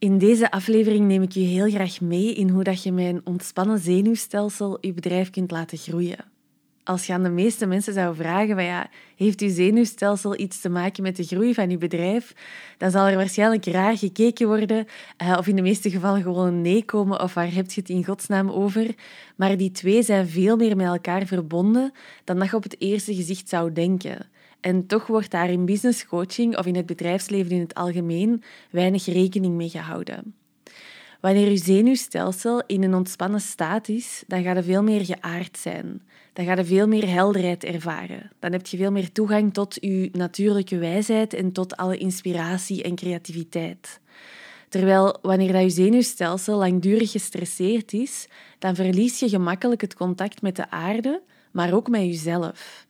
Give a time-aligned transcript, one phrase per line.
[0.00, 3.20] In deze aflevering neem ik je heel graag mee in hoe dat je met een
[3.24, 6.24] ontspannen zenuwstelsel je bedrijf kunt laten groeien.
[6.84, 11.02] Als je aan de meeste mensen zou vragen, ja, heeft uw zenuwstelsel iets te maken
[11.02, 12.34] met de groei van uw bedrijf,
[12.78, 14.86] dan zal er waarschijnlijk raar gekeken worden,
[15.16, 17.90] eh, of in de meeste gevallen gewoon een nee komen, of waar heb je het
[17.90, 18.94] in godsnaam over?
[19.36, 21.92] Maar die twee zijn veel meer met elkaar verbonden
[22.24, 24.30] dan dat je op het eerste gezicht zou denken.
[24.60, 29.04] En toch wordt daar in business coaching of in het bedrijfsleven in het algemeen weinig
[29.04, 30.34] rekening mee gehouden.
[31.20, 36.02] Wanneer je zenuwstelsel in een ontspannen staat is, dan gaat je veel meer geaard zijn.
[36.32, 38.30] Dan ga je veel meer helderheid ervaren.
[38.38, 42.94] Dan heb je veel meer toegang tot je natuurlijke wijsheid en tot alle inspiratie en
[42.94, 44.00] creativiteit.
[44.68, 50.56] Terwijl wanneer dat je zenuwstelsel langdurig gestresseerd is, dan verlies je gemakkelijk het contact met
[50.56, 52.86] de aarde, maar ook met jezelf.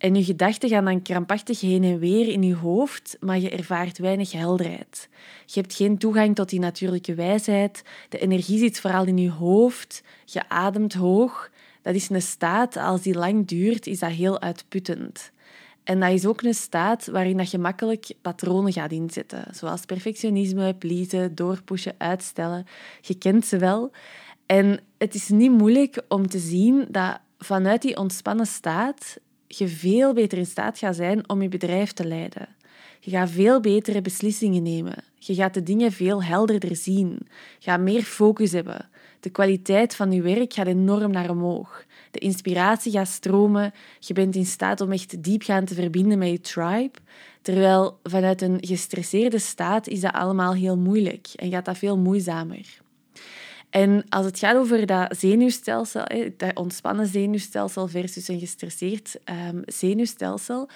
[0.00, 3.98] En je gedachten gaan dan krampachtig heen en weer in je hoofd, maar je ervaart
[3.98, 5.08] weinig helderheid.
[5.46, 7.82] Je hebt geen toegang tot die natuurlijke wijsheid.
[8.08, 10.02] De energie zit vooral in je hoofd.
[10.24, 11.50] Je ademt hoog.
[11.82, 15.32] Dat is een staat, als die lang duurt, is dat heel uitputtend.
[15.84, 20.74] En dat is ook een staat waarin dat je makkelijk patronen gaat inzetten, zoals perfectionisme,
[20.74, 22.64] pleasen, doorpushen, uitstellen.
[23.00, 23.90] Je kent ze wel.
[24.46, 29.18] En het is niet moeilijk om te zien dat vanuit die ontspannen staat
[29.58, 32.48] je veel beter in staat gaat zijn om je bedrijf te leiden.
[33.00, 34.94] Je gaat veel betere beslissingen nemen.
[35.18, 37.18] Je gaat de dingen veel helderder zien.
[37.58, 38.88] Je gaat meer focus hebben.
[39.20, 41.84] De kwaliteit van je werk gaat enorm naar omhoog.
[42.10, 43.72] De inspiratie gaat stromen.
[43.98, 46.98] Je bent in staat om echt diepgaand te verbinden met je tribe.
[47.42, 52.80] Terwijl vanuit een gestresseerde staat is dat allemaal heel moeilijk en gaat dat veel moeizamer.
[53.70, 56.04] En als het gaat over dat zenuwstelsel,
[56.36, 59.16] dat ontspannen zenuwstelsel versus een gestresseerd
[59.48, 60.68] um, zenuwstelsel,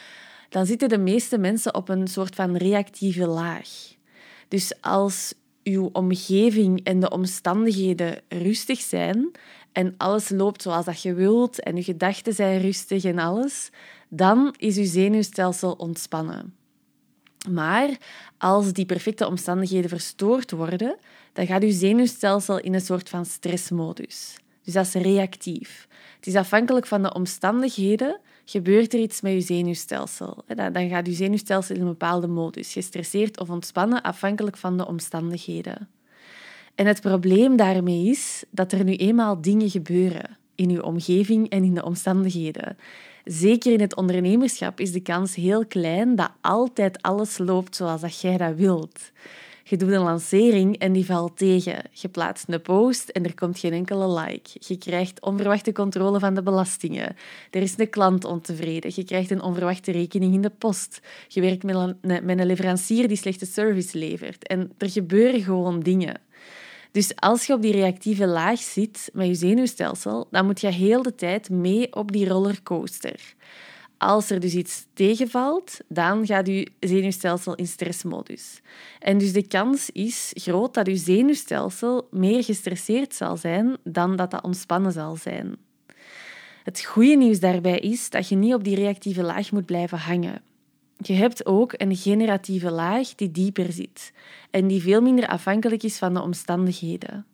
[0.49, 3.69] dan zitten de meeste mensen op een soort van reactieve laag.
[4.49, 9.31] Dus als uw omgeving en de omstandigheden rustig zijn
[9.73, 13.71] en alles loopt zoals dat je wilt en uw gedachten zijn rustig en alles,
[14.09, 16.55] dan is uw zenuwstelsel ontspannen.
[17.51, 17.89] Maar
[18.39, 20.97] als die perfecte omstandigheden verstoord worden,
[21.33, 24.37] dan gaat uw zenuwstelsel in een soort van stressmodus.
[24.63, 25.89] Dus dat is reactief.
[26.17, 30.45] Het is afhankelijk van de omstandigheden gebeurt er iets met je zenuwstelsel.
[30.73, 35.89] Dan gaat je zenuwstelsel in een bepaalde modus, gestresseerd of ontspannen, afhankelijk van de omstandigheden.
[36.75, 41.65] En het probleem daarmee is dat er nu eenmaal dingen gebeuren in uw omgeving en
[41.65, 42.77] in de omstandigheden.
[43.25, 48.21] Zeker in het ondernemerschap is de kans heel klein dat altijd alles loopt zoals dat
[48.21, 49.01] jij dat wilt.
[49.67, 51.83] Je doet een lancering en die valt tegen.
[51.93, 54.51] Je plaatst een post en er komt geen enkele like.
[54.59, 57.17] Je krijgt onverwachte controle van de belastingen.
[57.51, 58.93] Er is een klant ontevreden.
[58.95, 61.01] Je krijgt een onverwachte rekening in de post.
[61.29, 64.47] Je werkt met een, met een leverancier die slechte service levert.
[64.47, 66.21] En er gebeuren gewoon dingen.
[66.95, 71.03] Dus als je op die reactieve laag zit met je zenuwstelsel, dan moet je heel
[71.03, 73.35] de tijd mee op die rollercoaster.
[73.99, 78.61] Als er dus iets tegenvalt, dan gaat je zenuwstelsel in stressmodus.
[78.99, 84.31] En dus de kans is groot dat je zenuwstelsel meer gestresseerd zal zijn dan dat
[84.31, 85.57] dat ontspannen zal zijn.
[86.63, 90.43] Het goede nieuws daarbij is dat je niet op die reactieve laag moet blijven hangen.
[90.97, 94.13] Je hebt ook een generatieve laag die dieper zit
[94.51, 97.27] en die veel minder afhankelijk is van de omstandigheden.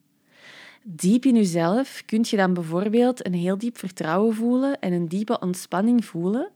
[0.83, 5.39] Diep in jezelf kun je dan bijvoorbeeld een heel diep vertrouwen voelen en een diepe
[5.39, 6.51] ontspanning voelen,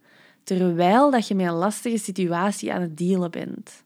[0.45, 3.83] terwijl dat je met een lastige situatie aan het dealen bent.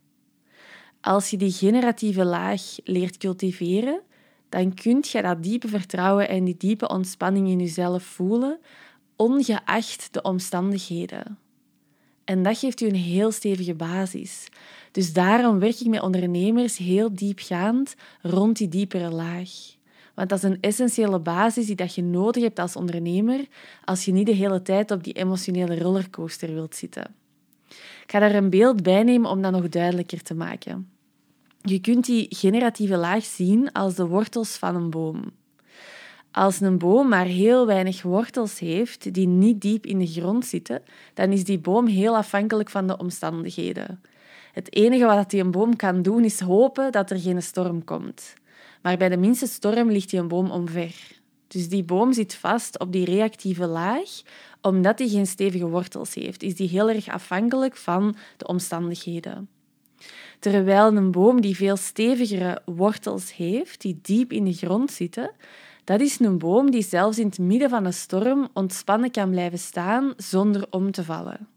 [1.01, 4.01] Als je die generatieve laag leert cultiveren,
[4.49, 8.59] dan kun je dat diepe vertrouwen en die diepe ontspanning in jezelf voelen,
[9.17, 11.39] ongeacht de omstandigheden.
[12.29, 14.49] En dat geeft u een heel stevige basis.
[14.93, 19.51] Dus daarom werk ik met ondernemers heel diepgaand rond die diepere laag.
[20.15, 23.47] Want dat is een essentiële basis die dat je nodig hebt als ondernemer
[23.85, 27.15] als je niet de hele tijd op die emotionele rollercoaster wilt zitten.
[28.03, 30.91] Ik ga daar een beeld bij nemen om dat nog duidelijker te maken.
[31.63, 35.33] Je kunt die generatieve laag zien als de wortels van een boom.
[36.39, 40.83] Als een boom maar heel weinig wortels heeft die niet diep in de grond zitten,
[41.15, 44.03] dan is die boom heel afhankelijk van de omstandigheden.
[44.53, 48.35] Het enige wat die een boom kan doen is hopen dat er geen storm komt.
[48.83, 50.95] Maar bij de minste storm ligt die een boom omver.
[51.49, 54.09] Dus die boom zit vast op die reactieve laag,
[54.61, 56.43] omdat hij geen stevige wortels heeft.
[56.43, 59.49] Is die heel erg afhankelijk van de omstandigheden.
[60.39, 65.31] Terwijl een boom die veel stevigere wortels heeft, die diep in de grond zitten,
[65.89, 69.59] dat is een boom die zelfs in het midden van een storm ontspannen kan blijven
[69.59, 71.49] staan zonder om te vallen.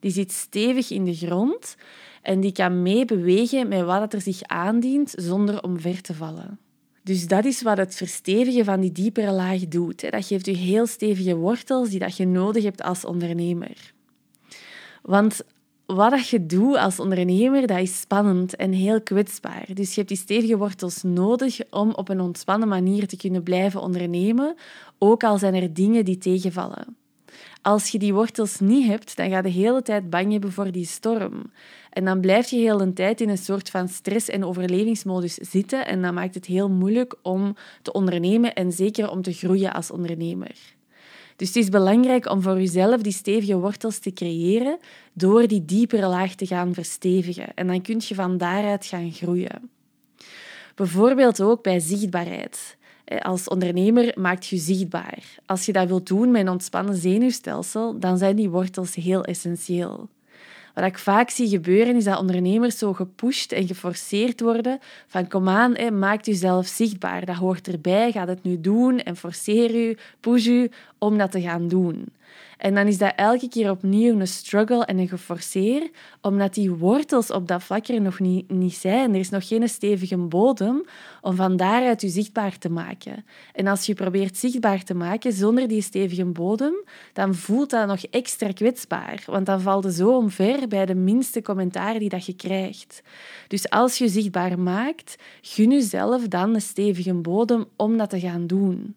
[0.00, 1.76] Die zit stevig in de grond
[2.22, 6.58] en die kan meebewegen met wat er zich aandient zonder omver te vallen.
[7.02, 10.10] Dus dat is wat het verstevigen van die diepere laag doet.
[10.10, 13.92] Dat geeft je heel stevige wortels die dat je nodig hebt als ondernemer.
[15.02, 15.40] Want
[15.94, 19.66] wat dat je doet als ondernemer, dat is spannend en heel kwetsbaar.
[19.74, 23.80] Dus je hebt die stevige wortels nodig om op een ontspannen manier te kunnen blijven
[23.80, 24.54] ondernemen,
[24.98, 26.96] ook al zijn er dingen die tegenvallen.
[27.62, 30.72] Als je die wortels niet hebt, dan ga je de hele tijd bang hebben voor
[30.72, 31.52] die storm.
[31.90, 35.86] En dan blijf je heel de tijd in een soort van stress- en overlevingsmodus zitten
[35.86, 39.90] en dan maakt het heel moeilijk om te ondernemen en zeker om te groeien als
[39.90, 40.77] ondernemer.
[41.38, 44.78] Dus het is belangrijk om voor jezelf die stevige wortels te creëren
[45.12, 47.54] door die diepere laag te gaan verstevigen.
[47.54, 49.70] En dan kun je van daaruit gaan groeien.
[50.74, 52.76] Bijvoorbeeld ook bij zichtbaarheid.
[53.18, 55.24] Als ondernemer maakt je zichtbaar.
[55.46, 60.08] Als je dat wilt doen met een ontspannen zenuwstelsel, dan zijn die wortels heel essentieel.
[60.78, 65.48] Wat ik vaak zie gebeuren, is dat ondernemers zo gepusht en geforceerd worden van kom
[65.48, 67.24] aan, maak jezelf zichtbaar.
[67.24, 71.40] Dat hoort erbij, ga het nu doen en forceer u, push u om dat te
[71.40, 72.06] gaan doen.
[72.58, 75.90] En dan is dat elke keer opnieuw een struggle en een geforceer,
[76.20, 79.14] omdat die wortels op dat vlak er nog niet, niet zijn.
[79.14, 80.82] Er is nog geen stevige bodem
[81.20, 83.24] om van daaruit je zichtbaar te maken.
[83.52, 86.74] En als je probeert zichtbaar te maken zonder die stevige bodem,
[87.12, 91.42] dan voelt dat nog extra kwetsbaar, want dan valt het zo omver bij de minste
[91.42, 93.02] commentaar die dat je krijgt.
[93.48, 98.46] Dus als je zichtbaar maakt, gun jezelf dan een stevige bodem om dat te gaan
[98.46, 98.94] doen.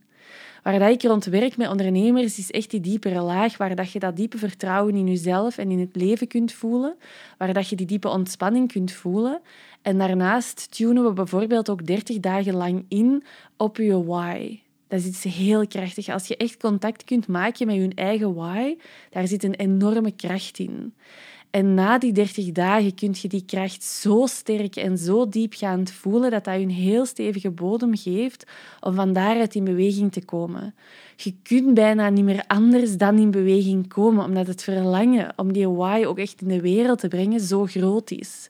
[0.61, 3.99] Waar dat ik rond werk met ondernemers is echt die diepere laag, waar dat je
[3.99, 6.95] dat diepe vertrouwen in jezelf en in het leven kunt voelen,
[7.37, 9.41] waar dat je die diepe ontspanning kunt voelen.
[9.81, 13.23] En daarnaast tunen we bijvoorbeeld ook 30 dagen lang in
[13.57, 14.59] op je why.
[14.87, 16.09] Dat is iets heel krachtig.
[16.09, 18.75] Als je echt contact kunt maken met je eigen why,
[19.09, 20.93] daar zit een enorme kracht in.
[21.51, 25.87] En na die 30 dagen kun je die kracht zo sterk en zo diep gaan
[25.87, 28.45] voelen dat dat je een heel stevige bodem geeft
[28.79, 30.75] om van daaruit in beweging te komen.
[31.15, 35.69] Je kunt bijna niet meer anders dan in beweging komen, omdat het verlangen om die
[35.69, 38.49] why ook echt in de wereld te brengen zo groot is.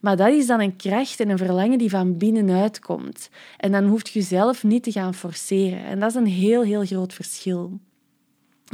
[0.00, 3.30] Maar dat is dan een kracht en een verlangen die van binnenuit komt.
[3.56, 5.84] En dan hoeft je zelf niet te gaan forceren.
[5.84, 7.78] En dat is een heel, heel groot verschil.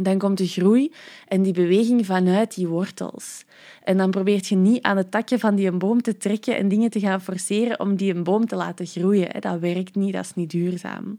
[0.00, 0.93] Dan komt de groei
[1.29, 3.44] en die beweging vanuit die wortels.
[3.85, 6.91] En dan probeert je niet aan het takje van die boom te trekken en dingen
[6.91, 9.41] te gaan forceren om die een boom te laten groeien.
[9.41, 11.19] Dat werkt niet, dat is niet duurzaam.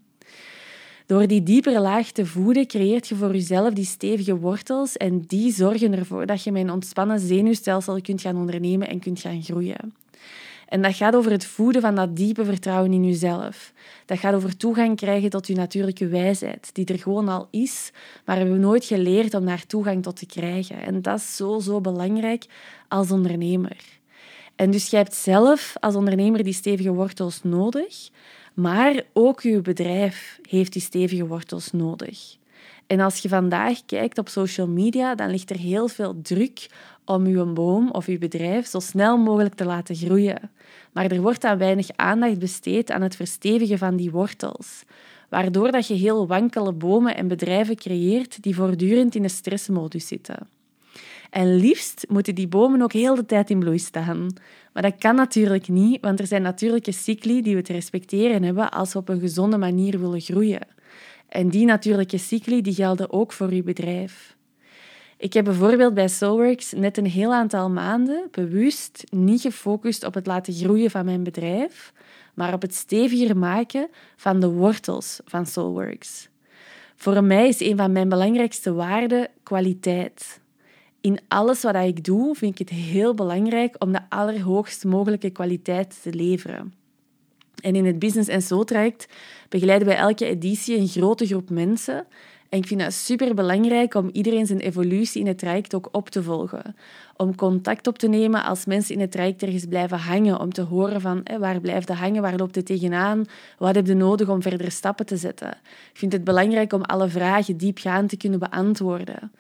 [1.06, 5.52] Door die diepere laag te voeden, creëert je voor jezelf die stevige wortels en die
[5.52, 9.94] zorgen ervoor dat je een ontspannen zenuwstelsel kunt gaan ondernemen en kunt gaan groeien.
[10.74, 13.74] En dat gaat over het voeden van dat diepe vertrouwen in jezelf.
[14.06, 17.92] Dat gaat over toegang krijgen tot je natuurlijke wijsheid, die er gewoon al is,
[18.26, 20.82] maar we hebben nooit geleerd om daar toegang tot te krijgen.
[20.82, 22.46] En dat is zo, zo belangrijk
[22.88, 23.78] als ondernemer.
[24.56, 28.10] En dus jij hebt zelf als ondernemer die stevige wortels nodig,
[28.54, 32.38] maar ook je bedrijf heeft die stevige wortels nodig.
[32.88, 36.68] En als je vandaag kijkt op social media, dan ligt er heel veel druk
[37.06, 40.52] om je boom of je bedrijf zo snel mogelijk te laten groeien.
[40.92, 44.84] Maar er wordt dan weinig aandacht besteed aan het verstevigen van die wortels,
[45.30, 50.48] waardoor dat je heel wankele bomen en bedrijven creëert die voortdurend in een stressmodus zitten.
[51.30, 54.28] En liefst moeten die bomen ook heel de tijd in bloei staan.
[54.74, 58.72] Maar dat kan natuurlijk niet, want er zijn natuurlijke cycli die we te respecteren hebben
[58.72, 60.62] als we op een gezonde manier willen groeien.
[61.34, 64.36] En die natuurlijke cycli die gelden ook voor je bedrijf.
[65.18, 70.28] Ik heb bijvoorbeeld bij Soulworks net een heel aantal maanden bewust niet gefocust op het
[70.28, 71.94] laten groeien van mijn bedrijf,
[72.34, 76.30] maar op het steviger maken van de wortels van Soulworks.
[76.96, 80.40] Voor mij is een van mijn belangrijkste waarden kwaliteit.
[81.02, 86.00] In alles wat ik doe, vind ik het heel belangrijk om de allerhoogst mogelijke kwaliteit
[86.02, 86.83] te leveren.
[87.62, 89.08] En in het Business en Soul traject
[89.50, 92.06] begeleiden wij elke editie een grote groep mensen
[92.54, 96.10] en ik vind het super belangrijk om iedereen zijn evolutie in het traject ook op
[96.10, 96.76] te volgen.
[97.18, 100.40] Om contact op te nemen als mensen in het traject ergens blijven hangen.
[100.40, 103.26] Om te horen van waar blijft het hangen, waar loopt het tegenaan,
[103.58, 105.50] wat heb je nodig om verdere stappen te zetten.
[105.92, 109.32] Ik vind het belangrijk om alle vragen diepgaand te kunnen beantwoorden.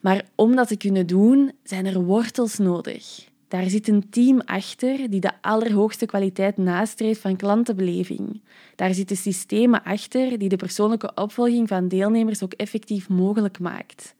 [0.00, 3.32] Maar om dat te kunnen doen, zijn er wortels nodig.
[3.48, 8.40] Daar zit een team achter die de allerhoogste kwaliteit nastreeft van klantenbeleving.
[8.76, 14.14] Daar zitten systemen achter die de persoonlijke opvolging van deelnemers ook effectief mogelijk maakt.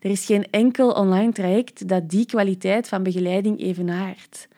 [0.00, 4.48] Er is geen enkel online traject dat die kwaliteit van begeleiding evenaart.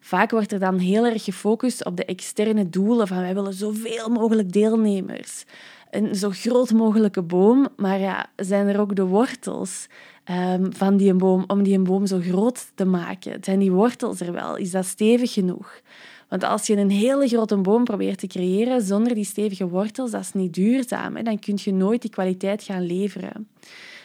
[0.00, 4.08] Vaak wordt er dan heel erg gefocust op de externe doelen van wij willen zoveel
[4.08, 5.44] mogelijk deelnemers.
[5.90, 9.86] een zo groot mogelijke boom, maar ja, zijn er ook de wortels
[10.32, 13.38] ehm, van die boom om die boom zo groot te maken?
[13.40, 14.56] Zijn die wortels er wel?
[14.56, 15.80] Is dat stevig genoeg?
[16.28, 20.20] Want als je een hele grote boom probeert te creëren zonder die stevige wortels, dat
[20.20, 21.16] is niet duurzaam.
[21.16, 21.22] Hè?
[21.22, 23.48] Dan kun je nooit die kwaliteit gaan leveren.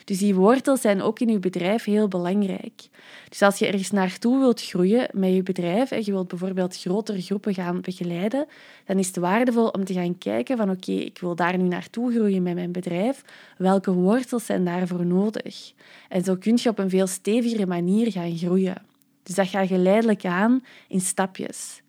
[0.08, 2.88] Dus die wortels zijn ook in je bedrijf heel belangrijk.
[3.30, 7.22] Dus als je ergens naartoe wilt groeien met je bedrijf, en je wilt bijvoorbeeld grotere
[7.22, 8.46] groepen gaan begeleiden,
[8.86, 12.12] dan is het waardevol om te gaan kijken van oké, ik wil daar nu naartoe
[12.12, 13.24] groeien met mijn bedrijf.
[13.58, 15.74] Welke wortels zijn daarvoor nodig?
[16.10, 18.76] En zo kun je op een veel stevigere manier gaan groeien.
[19.24, 21.82] Dus dat gaat geleidelijk aan in stapjes.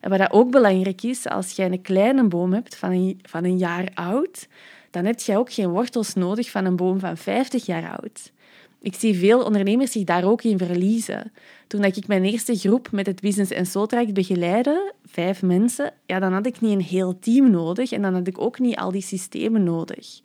[0.00, 3.90] En wat ook belangrijk is, als jij een kleine boom hebt van van een jaar
[3.94, 4.48] oud,
[4.96, 8.32] dan heb je ook geen wortels nodig van een boom van 50 jaar oud.
[8.80, 11.32] Ik zie veel ondernemers zich daar ook in verliezen.
[11.66, 16.18] Toen ik mijn eerste groep met het Business en Soul Traject begeleidde, vijf mensen, ja,
[16.18, 18.90] dan had ik niet een heel team nodig en dan had ik ook niet al
[18.90, 20.20] die systemen nodig.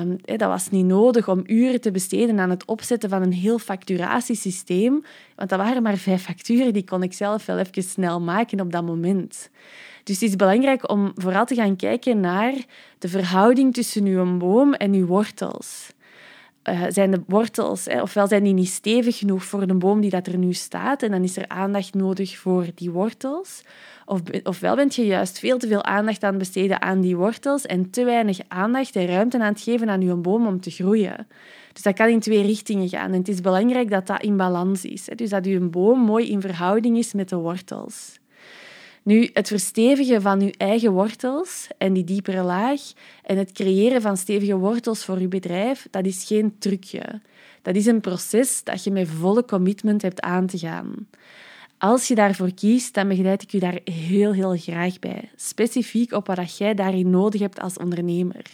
[0.00, 3.58] Um, dat was niet nodig om uren te besteden aan het opzetten van een heel
[3.58, 5.04] facturatiesysteem,
[5.36, 8.72] want dat waren maar vijf facturen, die kon ik zelf wel even snel maken op
[8.72, 9.50] dat moment.
[10.04, 12.54] Dus het is belangrijk om vooral te gaan kijken naar
[12.98, 15.92] de verhouding tussen uw boom en uw wortels.
[16.68, 20.10] Uh, zijn de wortels, hè, ofwel zijn die niet stevig genoeg voor de boom die
[20.10, 23.62] dat er nu staat, en dan is er aandacht nodig voor die wortels.
[24.06, 27.66] Of, ofwel bent je juist veel te veel aandacht aan het besteden aan die wortels
[27.66, 31.26] en te weinig aandacht en ruimte aan het geven aan je boom om te groeien.
[31.72, 33.12] Dus dat kan in twee richtingen gaan.
[33.12, 35.06] En het is belangrijk dat dat in balans is.
[35.06, 35.14] Hè.
[35.14, 38.18] Dus dat je boom mooi in verhouding is met de wortels.
[39.04, 42.80] Nu, het verstevigen van uw eigen wortels en die diepere laag
[43.22, 47.20] en het creëren van stevige wortels voor uw bedrijf, dat is geen trucje.
[47.62, 51.08] Dat is een proces dat je met volle commitment hebt aan te gaan.
[51.78, 55.30] Als je daarvoor kiest, dan begeleid ik je daar heel, heel graag bij.
[55.36, 58.46] Specifiek op wat jij daarin nodig hebt als ondernemer.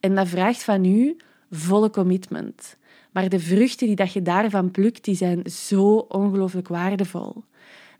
[0.00, 1.16] En dat vraagt van u
[1.50, 2.76] volle commitment.
[3.10, 7.42] Maar de vruchten die dat je daarvan plukt, die zijn zo ongelooflijk waardevol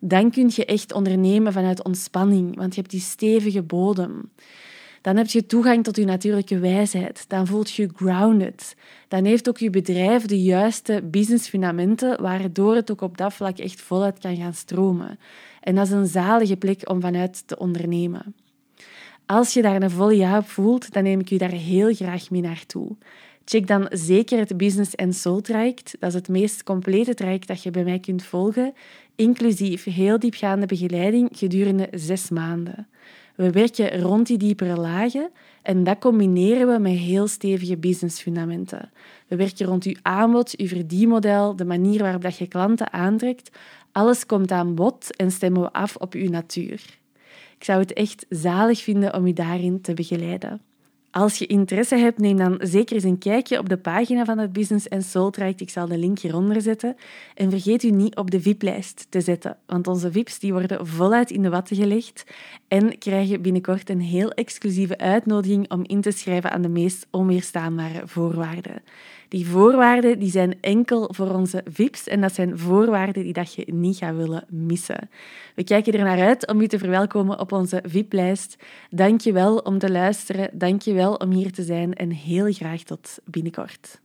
[0.04, 4.30] dan kun je echt ondernemen vanuit ontspanning, want je hebt die stevige bodem.
[5.00, 7.24] Dan heb je toegang tot je natuurlijke wijsheid.
[7.28, 8.76] Dan voelt je grounded.
[9.08, 13.80] Dan heeft ook je bedrijf de juiste businessfundamenten, waardoor het ook op dat vlak echt
[13.80, 15.18] voluit kan gaan stromen.
[15.60, 18.34] En dat is een zalige plek om vanuit te ondernemen.
[19.26, 22.30] Als je daar een volle ja op voelt, dan neem ik je daar heel graag
[22.30, 22.96] mee naartoe.
[23.44, 25.96] Check dan zeker het Business and Soul traject.
[25.98, 28.74] Dat is het meest complete traject dat je bij mij kunt volgen,
[29.16, 32.86] inclusief heel diepgaande begeleiding gedurende zes maanden.
[33.34, 35.30] We werken rond die diepere lagen
[35.62, 38.90] en dat combineren we met heel stevige businessfundamenten.
[39.28, 43.50] We werken rond uw aanbod, uw verdienmodel, de manier waarop dat je klanten aantrekt.
[43.92, 46.98] Alles komt aan bod en stemmen we af op uw natuur.
[47.58, 50.60] Ik zou het echt zalig vinden om u daarin te begeleiden.
[51.12, 54.52] Als je interesse hebt, neem dan zeker eens een kijkje op de pagina van het
[54.52, 55.60] Business Soul Traject.
[55.60, 56.96] Ik zal de link hieronder zetten.
[57.34, 61.30] En vergeet u niet op de VIP-lijst te zetten, want onze VIP's die worden voluit
[61.30, 62.24] in de watten gelegd
[62.68, 68.02] en krijgen binnenkort een heel exclusieve uitnodiging om in te schrijven aan de meest onweerstaanbare
[68.04, 68.82] voorwaarden.
[69.32, 73.64] Die voorwaarden die zijn enkel voor onze VIP's en dat zijn voorwaarden die dat je
[73.66, 75.10] niet gaat willen missen.
[75.54, 78.56] We kijken er naar uit om u te verwelkomen op onze VIP-lijst.
[78.90, 80.50] Dank je wel om te luisteren.
[80.52, 84.01] Dank je wel om hier te zijn en heel graag tot binnenkort.